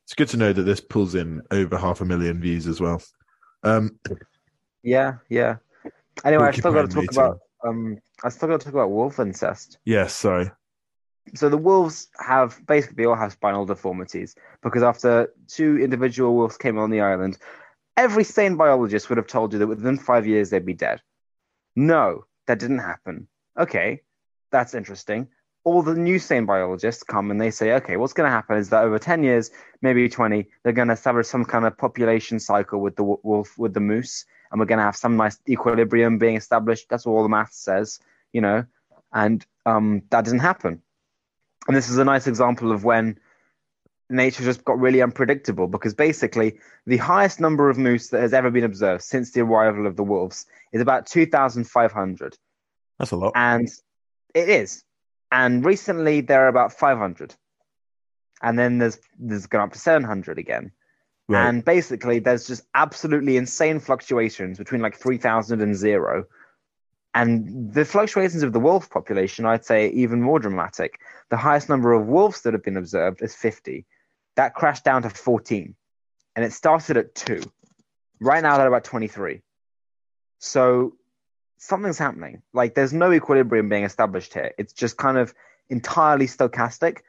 [0.04, 3.02] It's good to know that this pulls in over half a million views as well.
[3.64, 4.00] Um,
[4.84, 5.58] Yeah, yeah.
[6.24, 7.40] Anyway, I still got to Porcupine talk about.
[7.66, 9.78] Um, I still got to talk about wolf incest.
[9.86, 10.52] yes, sorry.
[11.36, 16.78] So the wolves have basically all have spinal deformities because after two individual wolves came
[16.78, 17.38] on the island,
[17.98, 21.02] every sane biologist would have told you that within five years they'd be dead.
[21.76, 23.28] No, that didn't happen.
[23.60, 24.02] Okay,
[24.52, 25.28] that's interesting.
[25.64, 28.70] All the new sane biologists come and they say, okay, what's going to happen is
[28.70, 32.80] that over 10 years, maybe 20, they're going to establish some kind of population cycle
[32.80, 36.36] with the wolf, with the moose, and we're going to have some nice equilibrium being
[36.36, 36.88] established.
[36.90, 38.00] That's what all the math says,
[38.34, 38.66] you know,
[39.14, 40.82] and um, that didn't happen.
[41.68, 43.20] And this is a nice example of when
[44.10, 48.50] nature just got really unpredictable because basically the highest number of moose that has ever
[48.50, 52.38] been observed since the arrival of the wolves is about 2,500.
[53.00, 53.34] That's a lot.
[53.36, 53.68] And
[54.34, 54.84] it is.
[55.32, 57.36] And recently there are about 500.
[58.42, 60.72] And then there's there's gone up to 700 again.
[61.30, 61.48] Right.
[61.48, 66.26] And basically, there's just absolutely insane fluctuations between like 3,000 and zero.
[67.14, 71.00] And the fluctuations of the wolf population, I'd say, even more dramatic.
[71.30, 73.86] The highest number of wolves that have been observed is 50.
[74.36, 75.76] That crashed down to 14.
[76.36, 77.42] And it started at two.
[78.22, 79.42] Right now, they're about 23.
[80.40, 80.94] So
[81.58, 82.44] something's happening.
[82.54, 84.54] Like, there's no equilibrium being established here.
[84.58, 85.34] It's just kind of
[85.70, 87.00] entirely stochastic.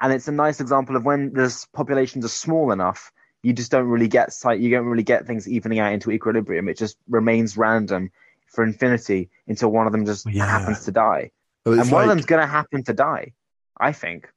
[0.00, 3.88] And it's a nice example of when there's populations are small enough you just don't
[3.88, 6.68] really get sight you don't really get things evening out into equilibrium.
[6.68, 8.10] It just remains random
[8.46, 10.46] for infinity until one of them just Yeah.
[10.48, 11.30] happens to die.
[11.64, 13.32] And one of them's going to happen to die
[13.78, 14.28] i think.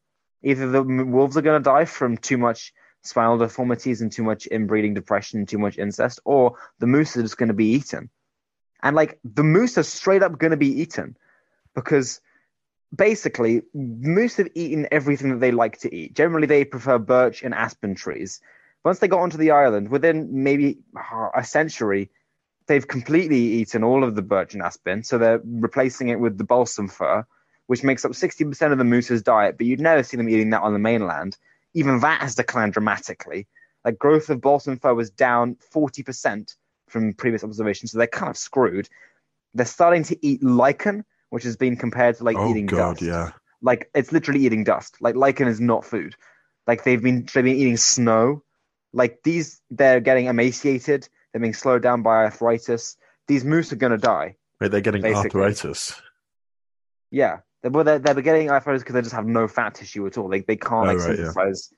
[0.43, 4.47] Either the wolves are going to die from too much spinal deformities and too much
[4.47, 8.09] inbreeding depression and too much incest or the moose is just going to be eaten.
[8.81, 11.15] And like the moose are straight up going to be eaten
[11.73, 12.21] because
[12.95, 16.13] basically moose have eaten everything that they like to eat.
[16.15, 18.41] Generally they prefer birch and aspen trees
[18.85, 20.77] once they got onto the island, within maybe
[21.35, 22.11] a century,
[22.67, 25.03] they've completely eaten all of the birch and aspen.
[25.03, 27.25] So they're replacing it with the balsam fir,
[27.65, 29.57] which makes up 60% of the moose's diet.
[29.57, 31.35] But you'd never see them eating that on the mainland.
[31.73, 33.47] Even that has declined dramatically.
[33.83, 36.55] Like growth of balsam fir was down 40%
[36.87, 37.91] from previous observations.
[37.91, 38.87] So they're kind of screwed.
[39.55, 43.01] They're starting to eat lichen, which has been compared to like oh eating god, dust
[43.01, 43.31] yeah.
[43.61, 44.97] like it's literally eating dust.
[45.01, 46.15] Like lichen is not food.
[46.67, 48.43] Like they've been they've been eating snow.
[48.95, 51.07] Like these, they're getting emaciated.
[51.31, 52.97] They're being slowed down by arthritis.
[53.27, 54.37] These moose are gonna die.
[54.59, 55.41] Wait, they're getting Basically.
[55.41, 56.01] arthritis.
[57.11, 60.17] Yeah, they're, well, they're, they're getting arthritis because they just have no fat tissue at
[60.17, 60.29] all.
[60.29, 61.15] Like they can't Oh, like right, yeah.
[61.31, 61.73] synthesize.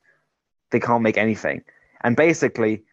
[0.72, 1.64] They can't make anything.
[2.02, 2.84] And basically,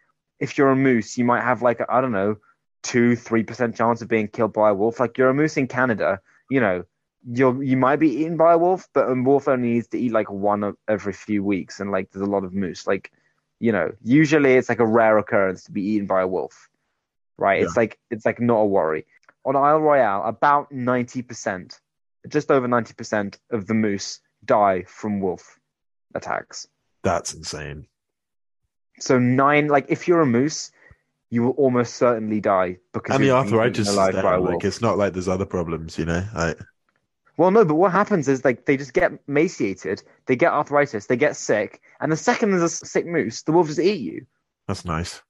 [0.41, 2.37] if you're a moose, you might have like I don't know,
[2.83, 5.01] two three percent chance of being killed by a wolf.
[5.01, 6.85] Like you're a moose in Canada, you know,
[7.31, 10.13] you're you might be eaten by a wolf, but a wolf only needs to eat
[10.13, 12.87] like one every few weeks, and like there's a lot of moose.
[12.87, 13.13] Like,
[13.61, 16.69] you know, usually it's like a rare occurrence to be eaten by a wolf,
[17.39, 17.63] right?
[17.63, 19.07] It's like it's like not a worry.
[19.45, 21.81] On Isle Royale, about ninety percent,
[22.29, 25.59] just over ninety percent of the moose die from wolf
[26.15, 26.67] attacks.
[27.03, 27.87] That's insane.
[29.01, 30.71] So nine, like if you're a moose,
[31.31, 34.23] you will almost certainly die because And the you're being eaten arthritis is there.
[34.23, 34.65] by a Like wolf.
[34.65, 36.25] it's not like there's other problems, you know.
[36.35, 36.59] Like,
[37.37, 41.17] Well, no, but what happens is like they just get emaciated, they get arthritis, they
[41.17, 44.27] get sick, and the second there's a sick moose, the wolves just eat you.
[44.69, 45.21] that's nice.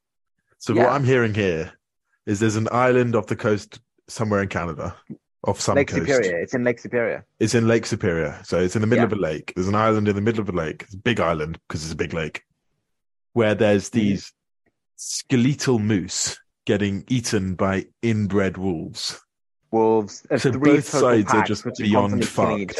[0.58, 0.84] So Yeah.
[0.84, 1.72] what I'm hearing here
[2.26, 4.94] is there's an island off the coast somewhere in Canada,
[5.44, 6.06] off some Lake coast.
[6.06, 6.38] Superior.
[6.40, 7.26] It's in Lake Superior.
[7.40, 9.12] It's in Lake Superior, so it's in the middle Yeah.
[9.12, 9.52] of a lake.
[9.56, 10.82] There's an island in the middle of a lake.
[10.82, 12.44] It's a big island because it's a big lake,
[13.32, 13.98] where there's Mm-hmm.
[13.98, 14.32] these
[14.96, 19.20] skeletal moose getting eaten by inbred wolves.
[19.74, 20.26] Wolves.
[20.38, 22.78] So three both sides are just beyond fucked.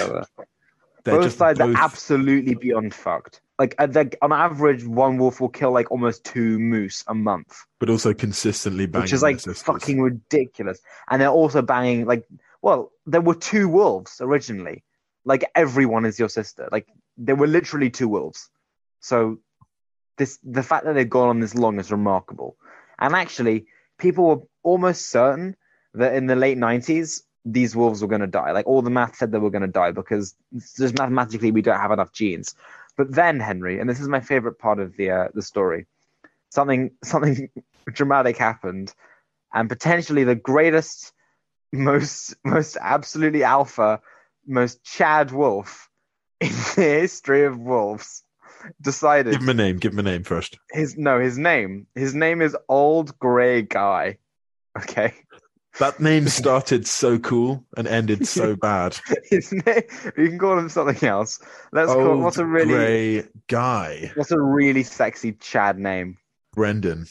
[1.05, 3.41] both sides both, are absolutely beyond fucked.
[3.59, 7.65] Like at the, on average, one wolf will kill like almost two moose a month,
[7.81, 10.81] but also consistently banging which is like fucking ridiculous.
[11.11, 12.27] And they're also banging like,
[12.63, 14.85] well, there were two wolves originally.
[15.25, 16.69] Like everyone is your sister.
[16.71, 18.49] Like there were literally two wolves.
[19.01, 19.39] So
[20.17, 22.57] this the fact that they've gone on this long is remarkable.
[22.99, 23.67] And actually,
[23.99, 25.57] people were almost certain
[25.95, 28.53] that in the late nineties these wolves were going to die.
[28.53, 30.35] Like all the math said they were going to die because
[30.77, 32.55] just mathematically we don't have enough genes.
[32.97, 35.87] But then Henry, and this is my favorite part of the uh, the story,
[36.51, 37.51] something something
[37.93, 38.95] dramatic happened,
[39.53, 41.13] and potentially the greatest,
[41.73, 44.01] most most absolutely alpha,
[44.47, 45.91] most Chad wolf
[46.41, 48.23] in the history of wolves
[48.81, 49.77] decided Give him a name.
[49.79, 50.57] Give him a name first.
[50.71, 54.19] his no his name his name is Old Gray Guy.
[54.79, 55.15] Okay.
[55.81, 58.97] That name started so cool and ended so bad.
[59.25, 59.83] His name,
[60.17, 61.41] you can call him something else.
[61.73, 66.19] Let's call Old what's a really grey guy, what's a really sexy Chad name?
[66.53, 67.07] Brendan.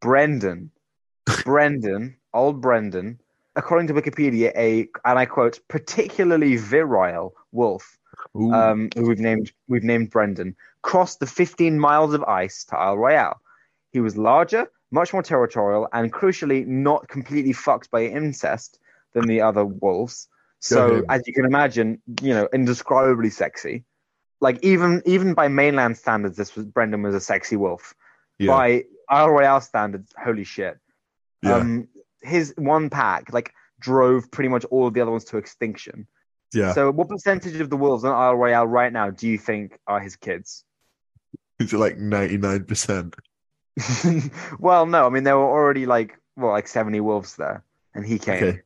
[0.00, 0.70] Brendan.
[1.44, 3.20] Brendan, old Brendan,
[3.56, 7.98] according to Wikipedia, a and I quote, particularly virile wolf,
[8.34, 12.98] um, who we've named we've named Brendan, crossed the 15 miles of ice to Isle
[12.98, 13.40] Royale.
[13.92, 18.78] He was larger, much more territorial, and crucially not completely fucked by incest
[19.14, 20.28] than the other wolves.
[20.58, 23.84] So, as you can imagine, you know, indescribably sexy.
[24.40, 27.94] Like even even by mainland standards, this was Brendan was a sexy wolf.
[28.38, 28.48] yeah.
[28.48, 30.78] By Isle Royale standards, holy shit.
[31.42, 31.56] yeah.
[31.56, 31.88] Um,
[32.22, 36.06] his one pack like drove pretty much all of the other ones to extinction.
[36.52, 36.72] yeah.
[36.74, 40.00] So, what percentage of the wolves on Isle Royale right now do you think are
[40.00, 40.64] his kids?
[41.58, 43.14] Is it like 99%?
[44.58, 45.06] well, no.
[45.06, 48.42] I mean, there were already like well, like seventy wolves there, and he came.
[48.42, 48.60] Okay.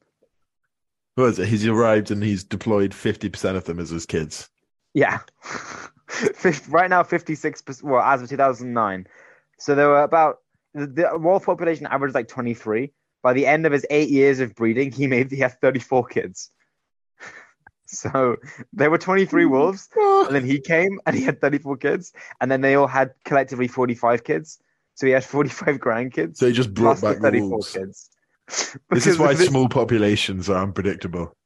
[1.16, 1.48] What is it?
[1.48, 4.48] He's arrived and he's deployed 50% of them as his kids.
[4.94, 5.20] Yeah,
[6.68, 7.90] right now fifty six percent.
[7.90, 9.08] Well, as of two thousand nine,
[9.58, 10.38] so there were about
[10.72, 12.92] the, the wolf population averaged like twenty three.
[13.22, 16.06] By the end of his eight years of breeding, he made he had thirty four
[16.06, 16.50] kids.
[17.86, 18.36] So
[18.72, 22.50] there were twenty three wolves, and then he came and he had 34 kids and
[22.50, 24.58] then they all had collectively 45 kids
[24.94, 27.72] so he had 45 grandkids So he just brought back 34 wolves.
[27.72, 28.10] kids
[28.90, 31.36] This is why small populations are unpredictable.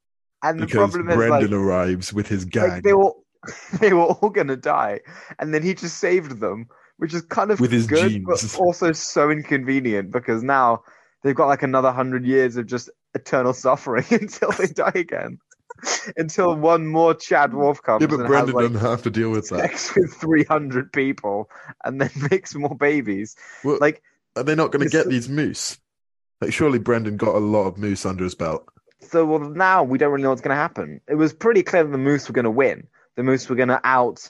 [0.42, 3.12] and the Because problem is Brendan like, arrives with his like, they were
[3.80, 5.00] they were all gonna die
[5.38, 6.66] and then he just saved them
[6.98, 8.26] which is kind of With his good genes.
[8.26, 10.82] but also so inconvenient because now
[11.22, 15.38] they've got like another 100 years of just eternal suffering until they die again
[16.16, 19.30] until one more chad wolf comes Yeah, but and Brendan like, doesn't have to deal
[19.30, 19.58] with that.
[19.60, 21.48] sex with 300 people
[21.84, 23.36] and then makes more babies.
[23.64, 24.02] Well, Like,
[24.36, 25.78] Are they not going to get these moose?
[26.40, 28.68] Like, surely Brendan got a lot of moose under his belt.
[29.00, 31.00] so well, now we don't really know what's going to happen.
[31.08, 32.86] It was pretty clear that the moose were going to win.
[33.16, 34.28] The moose were going to out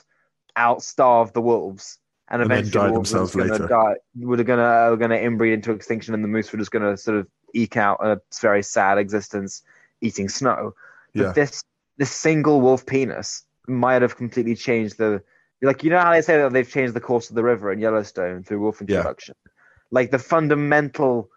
[0.56, 3.68] out starve the wolves, and And eventually die the wolves were themselves just later.
[3.68, 4.26] gonna die.
[4.26, 6.96] Were going to going to inbreed into extinction, and the moose were just going to
[6.96, 9.62] sort of eke out a very sad existence
[10.00, 10.72] eating snow.
[11.14, 11.32] But Yeah.
[11.32, 11.62] this
[11.96, 15.22] this single wolf penis might have completely changed the
[15.62, 17.80] like you know how they say that they've changed the course of the river in
[17.80, 18.98] Yellowstone through wolf Yeah.
[18.98, 19.34] introduction.
[19.90, 21.30] Like the fundamental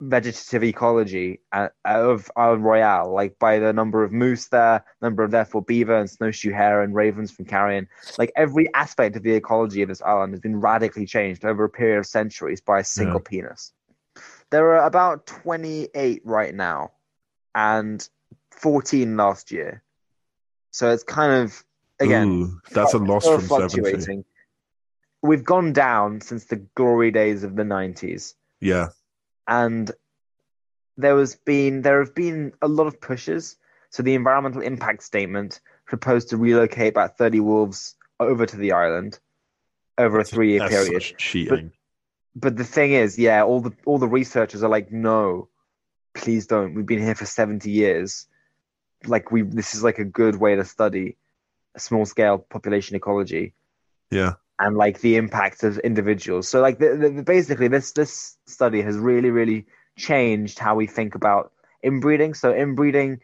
[0.00, 5.30] vegetative ecology uh, of Isle Royale, like by the number of moose there, number of
[5.30, 9.82] therefore beaver and snowshoe hare and ravens from carrion, like every aspect of the ecology
[9.82, 13.20] of this island has been radically changed over a period of centuries by a single
[13.20, 13.72] penis.
[14.50, 16.92] There are about 28 right now
[17.54, 18.06] and
[18.50, 19.82] 14 last year.
[20.70, 21.64] So it's kind of,
[22.00, 24.24] again, Ooh, that's a loss from 70.
[25.22, 28.88] We've gone down since the glory days of the 90s Yeah.
[29.48, 29.90] and
[30.96, 33.56] there has been there have been a lot of pushes.
[33.90, 39.18] So the environmental impact statement proposed to relocate about 30 wolves over to the island
[39.98, 41.02] over a three-year period.
[41.02, 41.72] such cheating.
[42.36, 45.48] But the thing is, yeah, all the all the researchers are like, no,
[46.14, 46.74] please don't.
[46.74, 48.26] We've been here for 70 years.
[49.06, 51.16] Like we, this is like a good way to study
[51.74, 53.52] a small scale population ecology
[54.10, 54.34] yeah.
[54.58, 56.48] and like the impact of individuals.
[56.48, 61.14] So like the, the, basically this this study has really really changed how we think
[61.14, 61.52] about
[61.82, 62.34] inbreeding.
[62.34, 63.20] So inbreeding,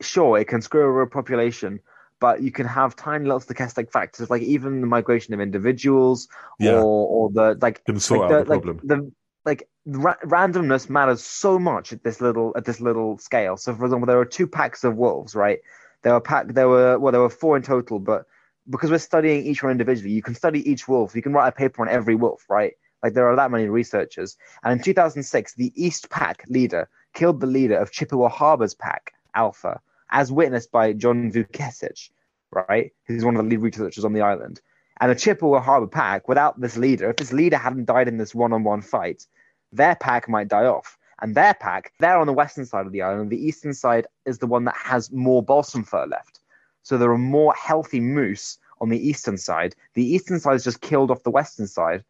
[0.00, 1.80] sure, it can screw over a population,
[2.18, 6.80] but you can have tiny little stochastic factors like even the migration of individuals Yeah.
[6.80, 8.80] or or the like Can sort like out the, the like problem.
[8.84, 9.12] the
[9.44, 13.56] like ra- randomness matters so much at this little at this little scale.
[13.56, 15.60] So, for example, there were two packs of wolves, right?
[16.02, 16.48] There were pack.
[16.48, 18.26] There were well, there were four in total, but
[18.68, 21.14] because we're studying each one individually, you can study each wolf.
[21.14, 22.74] You can write a paper on every wolf, right?
[23.02, 24.36] Like there are that many researchers.
[24.64, 29.80] And in 2006, the East Pack leader killed the leader of Chippewa Harbor's pack, Alpha,
[30.10, 32.10] as witnessed by John Vucetich,
[32.50, 32.92] right?
[33.06, 34.60] Who's one of the lead researchers on the island.
[35.00, 38.34] And the Chippewa Harbor pack, without this leader, if this leader hadn't died in this
[38.34, 39.26] one-on-one fight,
[39.72, 40.98] their pack might die off.
[41.22, 43.30] And their pack, they're on the western side of the island.
[43.30, 46.40] The eastern side is the one that has more balsam fir left.
[46.82, 49.74] So there are more healthy moose on the eastern side.
[49.94, 52.04] The eastern side is just killed off the western side.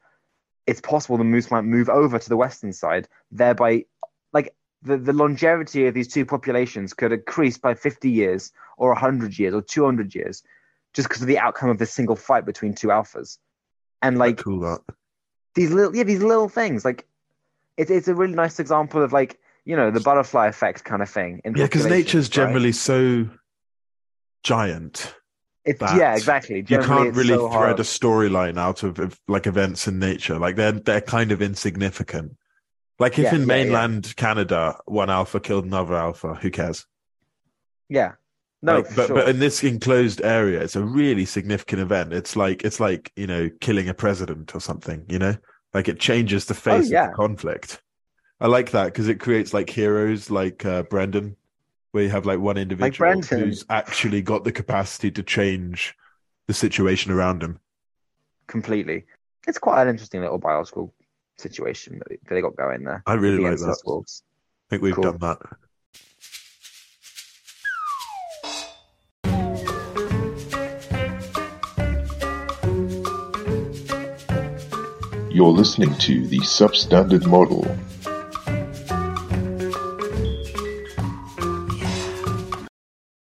[0.67, 3.85] It's possible the moose might move over to the western side, thereby,
[4.33, 4.53] like
[4.83, 9.55] the, the longevity of these two populations could increase by 50 years or 100 years
[9.55, 10.43] or 200 years
[10.95, 13.39] just because of the outcome of this single fight between two alphas.
[14.03, 14.81] And like cool that.
[15.55, 17.07] these little, yeah, these little things, like
[17.77, 21.11] it's it's a really nice example of like you know the butterfly effect kind of
[21.11, 21.41] thing.
[21.45, 22.33] In Yeah, because nature's right?
[22.33, 23.29] generally so
[24.43, 25.15] giant.
[25.65, 26.65] it's yeah, exactly.
[26.69, 27.81] You can't really so thread hard.
[27.81, 30.39] a storyline out of, of like events in nature.
[30.39, 32.37] Like they're they're kind of insignificant.
[32.99, 36.87] Like if Yeah, in yeah, mainland Canada one alpha killed another alpha, who cares?
[37.89, 38.13] Yeah,
[38.63, 39.17] no, Like, for but sure.
[39.17, 42.13] but in this enclosed area, it's a really significant event.
[42.13, 45.05] It's like it's like you know killing a president or something.
[45.09, 45.37] You know,
[45.77, 47.05] like it changes the face Oh, yeah.
[47.05, 47.83] of the conflict.
[48.41, 51.37] I like that because it creates like heroes like uh, Brendan,
[51.93, 53.39] where you have like one individual Brendan.
[53.41, 55.95] who's actually got the capacity to change
[56.49, 57.61] the situation around him.
[58.47, 59.05] completely.
[59.47, 60.95] It's quite an interesting little biological
[61.39, 63.03] situation that they got going there.
[63.07, 63.83] I really like that.
[63.85, 64.23] wolves.
[64.25, 65.05] I think we've Cool.
[65.13, 65.39] done that.
[75.37, 77.67] You're listening to the Substandard Model